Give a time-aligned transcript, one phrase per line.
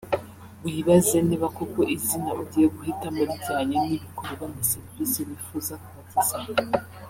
[0.63, 6.51] wibaze niba koko izina ugiye guhitamo rijyanye n’ibikorwa na serivisi wifuza kubagezaho